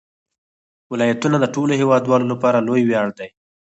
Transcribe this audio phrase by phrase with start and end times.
[0.91, 3.29] ولایتونه د ټولو هیوادوالو لپاره لوی ویاړ دی.